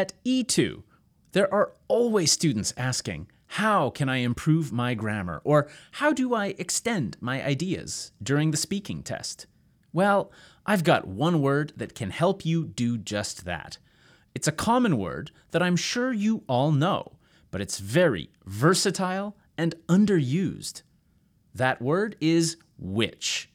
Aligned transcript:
At 0.00 0.14
E2, 0.24 0.82
there 1.32 1.52
are 1.52 1.72
always 1.86 2.32
students 2.32 2.72
asking, 2.74 3.28
How 3.48 3.90
can 3.90 4.08
I 4.08 4.16
improve 4.24 4.72
my 4.72 4.94
grammar? 4.94 5.42
Or 5.44 5.68
how 5.90 6.14
do 6.14 6.32
I 6.32 6.54
extend 6.56 7.18
my 7.20 7.44
ideas 7.44 8.10
during 8.22 8.50
the 8.50 8.56
speaking 8.56 9.02
test? 9.02 9.44
Well, 9.92 10.32
I've 10.64 10.84
got 10.84 11.06
one 11.06 11.42
word 11.42 11.74
that 11.76 11.94
can 11.94 12.08
help 12.08 12.46
you 12.46 12.64
do 12.64 12.96
just 12.96 13.44
that. 13.44 13.76
It's 14.34 14.48
a 14.48 14.52
common 14.52 14.96
word 14.96 15.32
that 15.50 15.62
I'm 15.62 15.76
sure 15.76 16.14
you 16.14 16.44
all 16.48 16.72
know, 16.72 17.18
but 17.50 17.60
it's 17.60 17.78
very 17.78 18.30
versatile 18.46 19.36
and 19.58 19.74
underused. 19.86 20.80
That 21.54 21.82
word 21.82 22.16
is 22.22 22.56
which. 22.78 23.49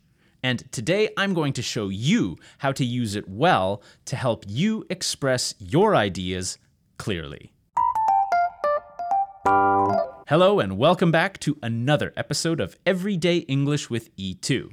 And 0.45 0.71
today 0.71 1.09
I'm 1.17 1.33
going 1.33 1.53
to 1.53 1.63
show 1.63 1.89
you 1.89 2.37
how 2.59 2.71
to 2.73 2.85
use 2.85 3.15
it 3.15 3.27
well 3.27 3.81
to 4.05 4.15
help 4.15 4.45
you 4.47 4.85
express 4.91 5.55
your 5.57 5.95
ideas 5.95 6.59
clearly. 6.99 7.51
Hello, 10.27 10.59
and 10.59 10.77
welcome 10.77 11.11
back 11.11 11.39
to 11.39 11.57
another 11.63 12.13
episode 12.15 12.59
of 12.59 12.77
Everyday 12.85 13.37
English 13.37 13.89
with 13.89 14.15
E2. 14.17 14.69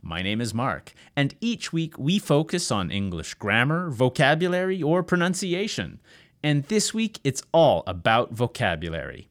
My 0.00 0.22
name 0.22 0.40
is 0.40 0.54
Mark, 0.54 0.94
and 1.14 1.34
each 1.42 1.70
week 1.70 1.98
we 1.98 2.18
focus 2.18 2.70
on 2.70 2.90
English 2.90 3.34
grammar, 3.34 3.90
vocabulary, 3.90 4.82
or 4.82 5.02
pronunciation. 5.02 6.00
And 6.42 6.64
this 6.64 6.94
week 6.94 7.20
it's 7.22 7.42
all 7.52 7.82
about 7.86 8.32
vocabulary. 8.32 9.29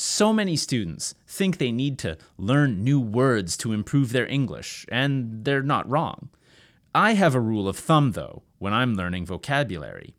So 0.00 0.32
many 0.32 0.54
students 0.54 1.16
think 1.26 1.58
they 1.58 1.72
need 1.72 1.98
to 1.98 2.18
learn 2.36 2.84
new 2.84 3.00
words 3.00 3.56
to 3.56 3.72
improve 3.72 4.12
their 4.12 4.28
English, 4.28 4.86
and 4.90 5.44
they're 5.44 5.60
not 5.60 5.90
wrong. 5.90 6.28
I 6.94 7.14
have 7.14 7.34
a 7.34 7.40
rule 7.40 7.66
of 7.66 7.76
thumb, 7.76 8.12
though, 8.12 8.44
when 8.60 8.72
I'm 8.72 8.94
learning 8.94 9.26
vocabulary. 9.26 10.14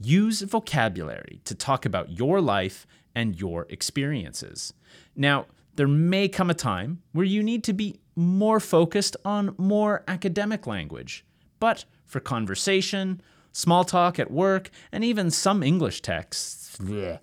Use 0.00 0.40
vocabulary 0.42 1.40
to 1.44 1.54
talk 1.54 1.86
about 1.86 2.10
your 2.10 2.40
life 2.40 2.84
and 3.14 3.38
your 3.40 3.66
experiences. 3.70 4.74
Now, 5.14 5.46
there 5.76 5.86
may 5.86 6.26
come 6.26 6.50
a 6.50 6.54
time 6.54 7.00
where 7.12 7.24
you 7.24 7.44
need 7.44 7.62
to 7.62 7.72
be 7.72 8.00
more 8.16 8.58
focused 8.58 9.16
on 9.24 9.54
more 9.56 10.02
academic 10.08 10.66
language, 10.66 11.24
but 11.60 11.84
for 12.04 12.18
conversation, 12.18 13.20
small 13.52 13.84
talk 13.84 14.18
at 14.18 14.32
work, 14.32 14.68
and 14.90 15.04
even 15.04 15.30
some 15.30 15.62
English 15.62 16.02
texts, 16.02 16.76
bleh, 16.78 17.20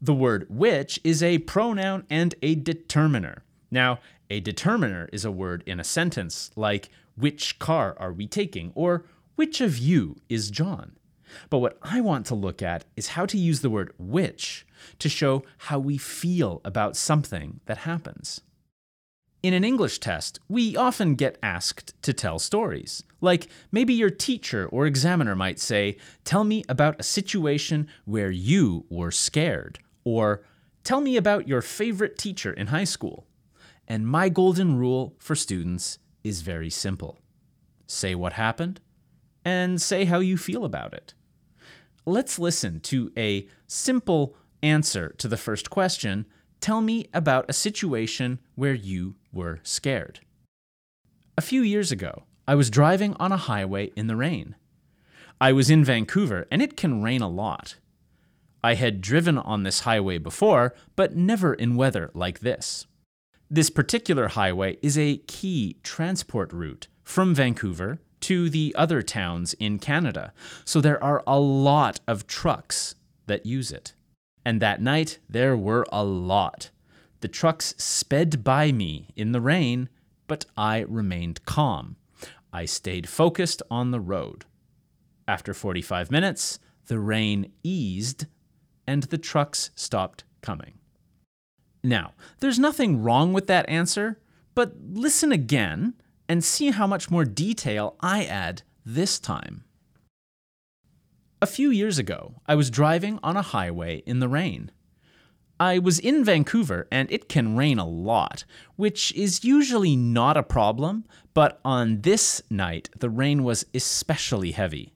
The 0.01 0.13
word 0.13 0.47
which 0.49 0.99
is 1.03 1.21
a 1.21 1.37
pronoun 1.39 2.05
and 2.09 2.33
a 2.41 2.55
determiner. 2.55 3.43
Now, 3.69 3.99
a 4.29 4.39
determiner 4.39 5.07
is 5.13 5.23
a 5.23 5.31
word 5.31 5.63
in 5.67 5.79
a 5.79 5.83
sentence 5.83 6.51
like, 6.55 6.89
which 7.15 7.59
car 7.59 7.95
are 7.99 8.13
we 8.13 8.27
taking? 8.27 8.71
or 8.75 9.05
which 9.35 9.61
of 9.61 9.77
you 9.77 10.15
is 10.27 10.49
John? 10.49 10.93
But 11.49 11.59
what 11.59 11.77
I 11.81 12.01
want 12.01 12.25
to 12.27 12.35
look 12.35 12.61
at 12.61 12.85
is 12.95 13.09
how 13.09 13.25
to 13.27 13.37
use 13.37 13.61
the 13.61 13.69
word 13.69 13.93
which 13.97 14.65
to 14.99 15.09
show 15.09 15.43
how 15.57 15.79
we 15.79 15.97
feel 15.97 16.59
about 16.65 16.97
something 16.97 17.59
that 17.65 17.79
happens. 17.79 18.41
In 19.41 19.53
an 19.53 19.63
English 19.63 19.99
test, 19.99 20.39
we 20.49 20.75
often 20.75 21.15
get 21.15 21.37
asked 21.41 21.93
to 22.01 22.11
tell 22.11 22.39
stories. 22.39 23.03
Like 23.21 23.47
maybe 23.71 23.93
your 23.93 24.09
teacher 24.09 24.67
or 24.67 24.85
examiner 24.85 25.35
might 25.35 25.59
say, 25.59 25.97
Tell 26.25 26.43
me 26.43 26.63
about 26.67 26.99
a 26.99 27.03
situation 27.03 27.87
where 28.05 28.31
you 28.31 28.85
were 28.89 29.11
scared, 29.11 29.79
or 30.03 30.43
Tell 30.83 31.01
me 31.01 31.17
about 31.17 31.47
your 31.47 31.61
favorite 31.61 32.17
teacher 32.17 32.51
in 32.51 32.67
high 32.67 32.83
school. 32.83 33.27
And 33.87 34.07
my 34.07 34.29
golden 34.29 34.77
rule 34.77 35.15
for 35.19 35.35
students 35.35 35.99
is 36.23 36.41
very 36.41 36.69
simple 36.69 37.19
say 37.85 38.13
what 38.13 38.33
happened, 38.33 38.79
and 39.43 39.81
say 39.81 40.05
how 40.05 40.19
you 40.19 40.37
feel 40.37 40.63
about 40.63 40.93
it. 40.93 41.13
Let's 42.05 42.37
listen 42.37 42.79
to 42.81 43.11
a 43.17 43.47
simple 43.67 44.35
answer 44.61 45.15
to 45.17 45.27
the 45.27 45.37
first 45.37 45.69
question 45.69 46.25
Tell 46.61 46.81
me 46.81 47.07
about 47.13 47.49
a 47.49 47.53
situation 47.53 48.39
where 48.55 48.73
you 48.73 49.15
were 49.31 49.59
scared. 49.63 50.19
A 51.37 51.41
few 51.41 51.61
years 51.61 51.91
ago, 51.91 52.23
I 52.47 52.55
was 52.55 52.69
driving 52.69 53.15
on 53.19 53.31
a 53.31 53.37
highway 53.37 53.91
in 53.95 54.07
the 54.07 54.17
rain. 54.17 54.55
I 55.39 55.53
was 55.53 55.69
in 55.69 55.85
Vancouver, 55.85 56.47
and 56.51 56.61
it 56.61 56.75
can 56.75 57.01
rain 57.01 57.21
a 57.21 57.29
lot. 57.29 57.77
I 58.61 58.73
had 58.73 58.99
driven 58.99 59.37
on 59.37 59.63
this 59.63 59.81
highway 59.81 60.17
before, 60.17 60.73
but 60.97 61.15
never 61.15 61.53
in 61.53 61.77
weather 61.77 62.11
like 62.13 62.39
this. 62.39 62.87
This 63.49 63.69
particular 63.69 64.27
highway 64.27 64.77
is 64.81 64.97
a 64.97 65.17
key 65.27 65.77
transport 65.81 66.51
route 66.51 66.89
from 67.03 67.33
Vancouver 67.33 68.01
to 68.21 68.49
the 68.49 68.75
other 68.77 69.01
towns 69.01 69.53
in 69.53 69.79
Canada, 69.79 70.33
so 70.65 70.81
there 70.81 71.01
are 71.01 71.23
a 71.25 71.39
lot 71.39 72.01
of 72.05 72.27
trucks 72.27 72.95
that 73.27 73.45
use 73.45 73.71
it. 73.71 73.93
And 74.45 74.61
that 74.61 74.81
night, 74.81 75.19
there 75.29 75.55
were 75.55 75.85
a 75.91 76.03
lot. 76.03 76.69
The 77.21 77.27
trucks 77.27 77.75
sped 77.77 78.43
by 78.43 78.71
me 78.71 79.09
in 79.15 79.31
the 79.31 79.41
rain, 79.41 79.89
but 80.27 80.45
I 80.57 80.79
remained 80.79 81.45
calm. 81.45 81.97
I 82.51 82.65
stayed 82.65 83.09
focused 83.09 83.61
on 83.69 83.91
the 83.91 83.99
road. 83.99 84.45
After 85.27 85.53
45 85.53 86.09
minutes, 86.09 86.59
the 86.87 86.99
rain 86.99 87.51
eased 87.63 88.25
and 88.87 89.03
the 89.03 89.17
trucks 89.17 89.69
stopped 89.75 90.23
coming. 90.41 90.79
Now, 91.83 92.13
there's 92.39 92.57
nothing 92.57 93.03
wrong 93.03 93.33
with 93.33 93.47
that 93.47 93.69
answer, 93.69 94.19
but 94.55 94.73
listen 94.91 95.31
again 95.31 95.93
and 96.27 96.43
see 96.43 96.71
how 96.71 96.87
much 96.87 97.11
more 97.11 97.25
detail 97.25 97.95
I 97.99 98.25
add 98.25 98.63
this 98.85 99.19
time. 99.19 99.63
A 101.41 101.47
few 101.47 101.69
years 101.69 101.97
ago, 101.97 102.33
I 102.47 102.55
was 102.55 102.69
driving 102.69 103.17
on 103.23 103.37
a 103.37 103.41
highway 103.41 104.03
in 104.05 104.19
the 104.19 104.27
rain. 104.27 104.71
I 105.57 105.79
was 105.79 105.97
in 105.97 106.25
Vancouver 106.25 106.85
and 106.91 107.09
it 107.09 107.29
can 107.29 107.55
rain 107.55 107.79
a 107.79 107.87
lot, 107.87 108.43
which 108.75 109.13
is 109.13 109.45
usually 109.45 109.95
not 109.95 110.35
a 110.35 110.43
problem, 110.43 111.05
but 111.33 111.61
on 111.63 112.01
this 112.01 112.41
night 112.49 112.89
the 112.99 113.09
rain 113.09 113.45
was 113.45 113.65
especially 113.73 114.51
heavy. 114.51 114.91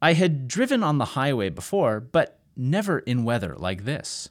I 0.00 0.12
had 0.12 0.46
driven 0.46 0.84
on 0.84 0.98
the 0.98 1.16
highway 1.16 1.48
before, 1.48 1.98
but 1.98 2.38
never 2.56 3.00
in 3.00 3.24
weather 3.24 3.56
like 3.56 3.84
this. 3.84 4.30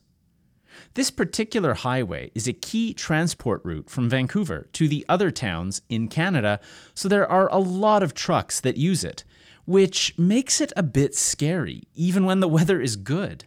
This 0.94 1.12
particular 1.12 1.74
highway 1.74 2.31
is 2.34 2.47
a 2.47 2.53
key 2.53 2.94
transport 2.94 3.59
route 3.66 3.90
from 3.90 4.09
Vancouver 4.09 4.69
to 4.72 4.88
the 4.88 5.06
other 5.09 5.31
towns 5.31 5.81
in 5.90 6.08
Canada, 6.08 6.62
so 6.94 7.09
there 7.09 7.29
are 7.29 7.52
a 7.52 7.59
lot 7.59 8.03
of 8.03 8.13
trucks 8.13 8.62
that 8.62 8.78
use 8.78 9.03
it, 9.03 9.25
which 9.69 10.18
makes 10.18 10.59
it 10.59 10.74
a 10.75 10.81
bit 10.81 11.13
scary, 11.13 11.84
even 11.94 12.25
when 12.25 12.40
the 12.40 12.47
weather 12.57 12.81
is 12.81 12.96
good. 12.96 13.46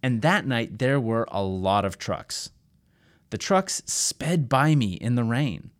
And 0.00 0.22
that 0.22 0.46
night, 0.46 0.78
there 0.78 1.00
were 1.00 1.26
a 1.32 1.42
lot 1.42 1.84
of 1.84 1.98
trucks. 1.98 2.50
The 3.30 3.38
trucks 3.38 3.82
sped 3.86 4.48
by 4.48 4.76
me 4.76 4.92
in 4.92 5.16
the 5.16 5.24
rain, 5.24 5.72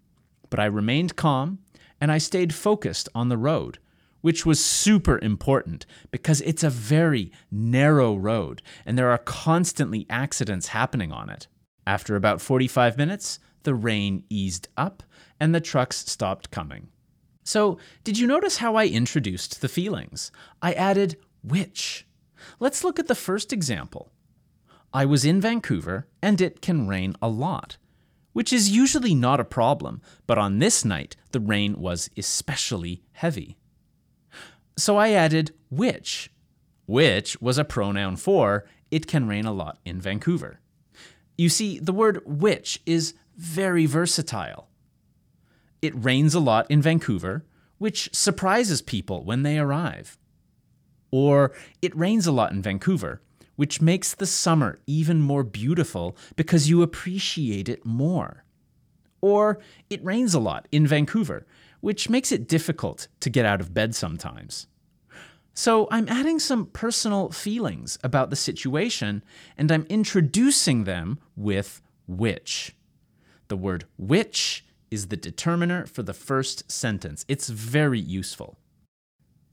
but 0.50 0.58
I 0.58 0.64
remained 0.64 1.14
calm 1.14 1.60
and 2.00 2.10
I 2.10 2.18
stayed 2.18 2.52
focused 2.54 3.08
on 3.14 3.28
the 3.28 3.36
road, 3.36 3.78
which 4.20 4.44
was 4.44 4.62
super 4.64 5.20
important 5.20 5.86
because 6.10 6.40
it's 6.40 6.64
a 6.64 6.68
very 6.70 7.30
narrow 7.48 8.16
road 8.16 8.62
and 8.84 8.98
there 8.98 9.12
are 9.12 9.18
constantly 9.18 10.06
accidents 10.10 10.68
happening 10.68 11.12
on 11.12 11.30
it. 11.30 11.46
After 11.86 12.16
about 12.16 12.40
45 12.40 12.98
minutes, 12.98 13.38
the 13.62 13.76
rain 13.76 14.24
eased 14.28 14.66
up 14.76 15.04
and 15.38 15.54
the 15.54 15.60
trucks 15.60 15.98
stopped 15.98 16.50
coming. 16.50 16.88
So, 17.46 17.78
did 18.02 18.18
you 18.18 18.26
notice 18.26 18.56
how 18.56 18.74
I 18.74 18.88
introduced 18.88 19.60
the 19.60 19.68
feelings? 19.68 20.32
I 20.60 20.72
added 20.72 21.16
which. 21.44 22.04
Let's 22.58 22.82
look 22.82 22.98
at 22.98 23.06
the 23.06 23.14
first 23.14 23.52
example. 23.52 24.10
I 24.92 25.04
was 25.04 25.24
in 25.24 25.40
Vancouver, 25.40 26.08
and 26.20 26.40
it 26.40 26.60
can 26.60 26.88
rain 26.88 27.14
a 27.22 27.28
lot, 27.28 27.76
which 28.32 28.52
is 28.52 28.70
usually 28.70 29.14
not 29.14 29.38
a 29.38 29.44
problem, 29.44 30.02
but 30.26 30.38
on 30.38 30.58
this 30.58 30.84
night, 30.84 31.14
the 31.30 31.38
rain 31.38 31.78
was 31.78 32.10
especially 32.16 33.04
heavy. 33.12 33.56
So 34.76 34.96
I 34.96 35.10
added 35.10 35.54
which, 35.70 36.32
which 36.86 37.40
was 37.40 37.58
a 37.58 37.64
pronoun 37.64 38.16
for 38.16 38.66
it 38.90 39.06
can 39.06 39.28
rain 39.28 39.44
a 39.44 39.52
lot 39.52 39.78
in 39.84 40.00
Vancouver. 40.00 40.58
You 41.38 41.48
see, 41.48 41.78
the 41.78 41.92
word 41.92 42.22
which 42.24 42.82
is 42.86 43.14
very 43.36 43.86
versatile. 43.86 44.68
It 45.86 45.94
rains 45.94 46.34
a 46.34 46.40
lot 46.40 46.68
in 46.68 46.82
Vancouver, 46.82 47.44
which 47.78 48.12
surprises 48.12 48.82
people 48.82 49.22
when 49.22 49.44
they 49.44 49.56
arrive. 49.56 50.18
Or 51.12 51.52
it 51.80 51.96
rains 51.96 52.26
a 52.26 52.32
lot 52.32 52.50
in 52.50 52.60
Vancouver, 52.60 53.22
which 53.54 53.80
makes 53.80 54.12
the 54.12 54.26
summer 54.26 54.80
even 54.88 55.20
more 55.20 55.44
beautiful 55.44 56.16
because 56.34 56.68
you 56.68 56.82
appreciate 56.82 57.68
it 57.68 57.86
more. 57.86 58.42
Or 59.20 59.60
it 59.88 60.04
rains 60.04 60.34
a 60.34 60.40
lot 60.40 60.66
in 60.72 60.88
Vancouver, 60.88 61.46
which 61.80 62.10
makes 62.10 62.32
it 62.32 62.48
difficult 62.48 63.06
to 63.20 63.30
get 63.30 63.46
out 63.46 63.60
of 63.60 63.72
bed 63.72 63.94
sometimes. 63.94 64.66
So 65.54 65.86
I'm 65.92 66.08
adding 66.08 66.40
some 66.40 66.66
personal 66.66 67.30
feelings 67.30 67.96
about 68.02 68.30
the 68.30 68.34
situation 68.34 69.22
and 69.56 69.70
I'm 69.70 69.86
introducing 69.88 70.82
them 70.82 71.20
with 71.36 71.80
which. 72.08 72.74
The 73.46 73.56
word 73.56 73.84
which 73.96 74.65
is 74.90 75.08
the 75.08 75.16
determiner 75.16 75.86
for 75.86 76.02
the 76.02 76.14
first 76.14 76.70
sentence. 76.70 77.24
It's 77.28 77.48
very 77.48 78.00
useful. 78.00 78.58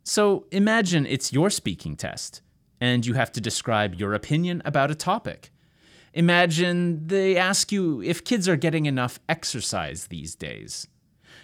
So 0.03 0.45
imagine 0.51 1.05
it's 1.05 1.33
your 1.33 1.49
speaking 1.49 1.95
test 1.95 2.41
and 2.81 3.05
you 3.05 3.13
have 3.13 3.31
to 3.33 3.41
describe 3.41 3.95
your 3.95 4.13
opinion 4.13 4.61
about 4.65 4.91
a 4.91 4.95
topic. 4.95 5.51
Imagine 6.13 7.07
they 7.07 7.37
ask 7.37 7.71
you 7.71 8.01
if 8.01 8.23
kids 8.23 8.47
are 8.47 8.57
getting 8.57 8.85
enough 8.85 9.19
exercise 9.27 10.07
these 10.07 10.35
days. 10.35 10.87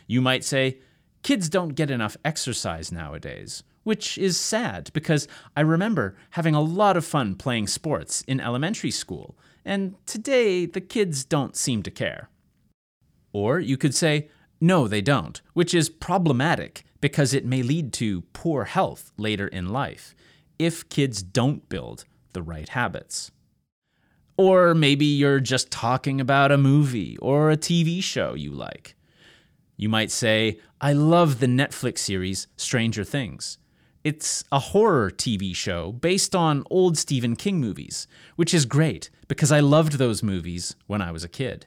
You 0.05 0.21
might 0.21 0.43
say, 0.43 0.79
Kids 1.21 1.49
don't 1.49 1.75
get 1.75 1.91
enough 1.91 2.17
exercise 2.23 2.91
nowadays, 2.91 3.63
which 3.83 4.17
is 4.17 4.37
sad 4.37 4.89
because 4.93 5.27
I 5.55 5.61
remember 5.61 6.15
having 6.31 6.55
a 6.55 6.61
lot 6.61 6.95
of 6.95 7.05
fun 7.05 7.35
playing 7.35 7.67
sports 7.67 8.23
in 8.27 8.39
elementary 8.39 8.91
school, 8.91 9.37
and 9.65 9.95
today 10.05 10.65
the 10.65 10.81
kids 10.81 11.25
don't 11.25 11.55
seem 11.55 11.83
to 11.83 11.91
care. 11.91 12.29
Or 13.31 13.59
you 13.59 13.77
could 13.77 13.95
say, 13.95 14.29
no, 14.61 14.87
they 14.87 15.01
don't, 15.01 15.41
which 15.53 15.73
is 15.73 15.89
problematic 15.89 16.83
because 17.01 17.33
it 17.33 17.45
may 17.45 17.61
lead 17.61 17.93
to 17.93 18.21
poor 18.33 18.65
health 18.65 19.11
later 19.17 19.47
in 19.47 19.69
life 19.69 20.15
if 20.57 20.87
kids 20.89 21.23
don't 21.23 21.69
build 21.69 22.05
the 22.33 22.41
right 22.41 22.69
habits. 22.69 23.31
Or 24.37 24.73
maybe 24.73 25.05
you're 25.05 25.39
just 25.39 25.71
talking 25.71 26.21
about 26.21 26.51
a 26.51 26.57
movie 26.57 27.17
or 27.17 27.51
a 27.51 27.57
TV 27.57 28.03
show 28.03 28.33
you 28.33 28.51
like. 28.51 28.95
You 29.77 29.89
might 29.89 30.11
say, 30.11 30.59
I 30.81 30.93
love 30.93 31.39
the 31.39 31.47
Netflix 31.47 31.99
series 31.99 32.47
Stranger 32.57 33.03
Things. 33.03 33.57
It's 34.03 34.43
a 34.51 34.59
horror 34.59 35.11
TV 35.11 35.53
show 35.55 35.91
based 35.91 36.35
on 36.35 36.63
old 36.69 36.97
Stephen 36.97 37.35
King 37.35 37.59
movies, 37.59 38.07
which 38.35 38.53
is 38.53 38.65
great 38.65 39.09
because 39.27 39.51
I 39.51 39.59
loved 39.59 39.93
those 39.93 40.23
movies 40.23 40.75
when 40.87 41.01
I 41.01 41.11
was 41.11 41.23
a 41.23 41.29
kid. 41.29 41.65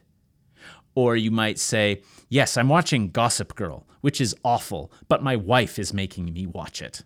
Or 0.95 1.15
you 1.15 1.31
might 1.31 1.59
say, 1.59 2.01
Yes, 2.29 2.57
I'm 2.57 2.69
watching 2.69 3.09
Gossip 3.09 3.55
Girl, 3.55 3.87
which 4.01 4.19
is 4.19 4.35
awful, 4.43 4.91
but 5.07 5.23
my 5.23 5.35
wife 5.35 5.77
is 5.77 5.93
making 5.93 6.33
me 6.33 6.45
watch 6.45 6.81
it. 6.81 7.03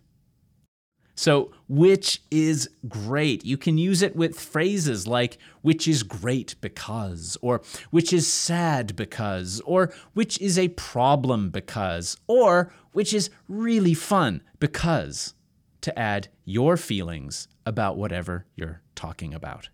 So, 1.18 1.50
which 1.68 2.22
is 2.30 2.70
great. 2.88 3.44
You 3.44 3.56
can 3.56 3.76
use 3.76 4.02
it 4.02 4.14
with 4.14 4.38
phrases 4.38 5.04
like, 5.04 5.36
which 5.62 5.88
is 5.88 6.04
great 6.04 6.54
because, 6.60 7.36
or 7.42 7.60
which 7.90 8.12
is 8.12 8.32
sad 8.32 8.94
because, 8.94 9.60
or 9.64 9.92
which 10.14 10.40
is 10.40 10.56
a 10.56 10.68
problem 10.68 11.50
because, 11.50 12.16
or 12.28 12.72
which 12.92 13.12
is 13.12 13.30
really 13.48 13.94
fun 13.94 14.42
because, 14.60 15.34
to 15.80 15.98
add 15.98 16.28
your 16.44 16.76
feelings 16.76 17.48
about 17.66 17.96
whatever 17.96 18.46
you're 18.54 18.82
talking 18.94 19.34
about. 19.34 19.70